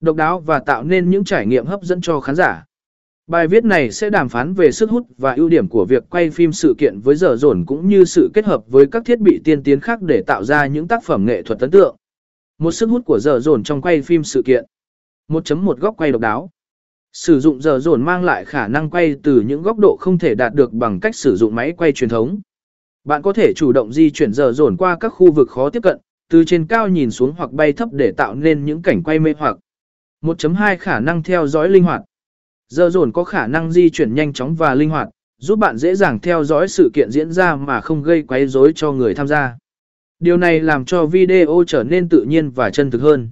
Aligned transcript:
độc 0.00 0.16
đáo 0.16 0.40
và 0.40 0.58
tạo 0.58 0.84
nên 0.84 1.10
những 1.10 1.24
trải 1.24 1.46
nghiệm 1.46 1.66
hấp 1.66 1.82
dẫn 1.82 2.00
cho 2.00 2.20
khán 2.20 2.34
giả. 2.34 2.64
Bài 3.26 3.48
viết 3.48 3.64
này 3.64 3.90
sẽ 3.90 4.10
đàm 4.10 4.28
phán 4.28 4.54
về 4.54 4.72
sức 4.72 4.90
hút 4.90 5.06
và 5.18 5.34
ưu 5.34 5.48
điểm 5.48 5.68
của 5.68 5.84
việc 5.84 6.04
quay 6.10 6.30
phim 6.30 6.52
sự 6.52 6.74
kiện 6.78 7.00
với 7.00 7.16
giờ 7.16 7.36
dồn 7.36 7.64
cũng 7.66 7.88
như 7.88 8.04
sự 8.04 8.30
kết 8.34 8.44
hợp 8.44 8.62
với 8.66 8.86
các 8.86 9.02
thiết 9.04 9.20
bị 9.20 9.40
tiên 9.44 9.62
tiến 9.62 9.80
khác 9.80 10.02
để 10.02 10.22
tạo 10.26 10.44
ra 10.44 10.66
những 10.66 10.88
tác 10.88 11.04
phẩm 11.04 11.26
nghệ 11.26 11.42
thuật 11.42 11.60
ấn 11.60 11.70
tượng. 11.70 11.96
Một 12.58 12.70
sức 12.70 12.90
hút 12.90 13.02
của 13.06 13.18
giờ 13.18 13.40
dồn 13.40 13.62
trong 13.62 13.82
quay 13.82 14.02
phim 14.02 14.24
sự 14.24 14.42
kiện. 14.42 14.64
1.1 15.28 15.74
góc 15.74 15.94
quay 15.96 16.12
độc 16.12 16.20
đáo. 16.20 16.50
Sử 17.12 17.40
dụng 17.40 17.62
giờ 17.62 17.78
dồn 17.78 18.02
mang 18.02 18.24
lại 18.24 18.44
khả 18.44 18.68
năng 18.68 18.90
quay 18.90 19.16
từ 19.22 19.40
những 19.40 19.62
góc 19.62 19.78
độ 19.78 19.96
không 20.00 20.18
thể 20.18 20.34
đạt 20.34 20.54
được 20.54 20.72
bằng 20.72 21.00
cách 21.00 21.16
sử 21.16 21.36
dụng 21.36 21.54
máy 21.54 21.72
quay 21.72 21.92
truyền 21.92 22.10
thống. 22.10 22.40
Bạn 23.04 23.22
có 23.22 23.32
thể 23.32 23.52
chủ 23.56 23.72
động 23.72 23.92
di 23.92 24.10
chuyển 24.10 24.32
giờ 24.32 24.52
dồn 24.52 24.76
qua 24.76 24.96
các 25.00 25.08
khu 25.08 25.32
vực 25.32 25.50
khó 25.50 25.70
tiếp 25.70 25.82
cận, 25.82 25.98
từ 26.30 26.44
trên 26.44 26.66
cao 26.66 26.88
nhìn 26.88 27.10
xuống 27.10 27.32
hoặc 27.36 27.52
bay 27.52 27.72
thấp 27.72 27.88
để 27.92 28.12
tạo 28.12 28.34
nên 28.34 28.64
những 28.64 28.82
cảnh 28.82 29.02
quay 29.02 29.18
mê 29.18 29.34
hoặc. 29.38 29.56
1.2 30.22 30.76
Khả 30.78 31.00
năng 31.00 31.22
theo 31.22 31.46
dõi 31.46 31.68
linh 31.68 31.82
hoạt. 31.82 32.02
Giờ 32.68 32.90
dồn 32.90 33.12
có 33.12 33.24
khả 33.24 33.46
năng 33.46 33.72
di 33.72 33.90
chuyển 33.90 34.14
nhanh 34.14 34.32
chóng 34.32 34.54
và 34.54 34.74
linh 34.74 34.90
hoạt, 34.90 35.08
giúp 35.38 35.58
bạn 35.58 35.76
dễ 35.76 35.94
dàng 35.94 36.20
theo 36.20 36.44
dõi 36.44 36.68
sự 36.68 36.90
kiện 36.94 37.10
diễn 37.10 37.32
ra 37.32 37.56
mà 37.56 37.80
không 37.80 38.02
gây 38.02 38.22
quấy 38.22 38.46
rối 38.46 38.72
cho 38.74 38.92
người 38.92 39.14
tham 39.14 39.28
gia. 39.28 39.56
Điều 40.18 40.36
này 40.36 40.60
làm 40.60 40.84
cho 40.84 41.06
video 41.06 41.64
trở 41.66 41.82
nên 41.82 42.08
tự 42.08 42.24
nhiên 42.28 42.50
và 42.50 42.70
chân 42.70 42.90
thực 42.90 43.02
hơn. 43.02 43.30